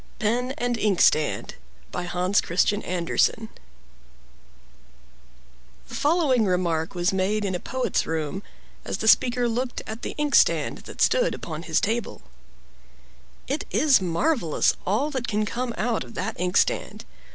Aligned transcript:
PEN 0.17 0.53
AND 0.57 0.79
INKSTAND 0.79 1.53
By 1.91 2.05
Hans 2.05 2.41
Christian 2.41 2.81
Andersen 2.81 3.49
The 5.89 5.93
following 5.93 6.45
remark 6.47 6.95
was 6.95 7.13
made 7.13 7.45
in 7.45 7.53
a 7.53 7.59
poet's 7.59 8.07
room, 8.07 8.41
as 8.83 8.97
the 8.97 9.07
speaker 9.07 9.47
looked 9.47 9.83
at 9.85 10.01
the 10.01 10.15
inkstand 10.17 10.79
that 10.85 11.03
stood 11.03 11.35
upon 11.35 11.61
his 11.61 11.79
table: 11.79 12.23
"It 13.47 13.65
is 13.69 14.01
marvelous 14.01 14.73
all 14.87 15.11
that 15.11 15.27
can 15.27 15.45
come 15.45 15.71
out 15.77 16.03
of 16.03 16.15
that 16.15 16.33
ink 16.39 16.57
stand! 16.57 17.05